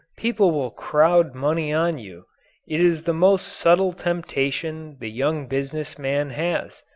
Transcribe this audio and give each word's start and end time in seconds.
People 0.17 0.49
will 0.49 0.71
crowd 0.71 1.35
money 1.35 1.71
on 1.71 1.99
you. 1.99 2.25
It 2.67 2.79
is 2.79 3.03
the 3.03 3.13
most 3.13 3.43
subtle 3.47 3.93
temptation 3.93 4.97
the 4.99 5.11
young 5.11 5.45
business 5.45 5.99
man 5.99 6.31
has. 6.31 6.81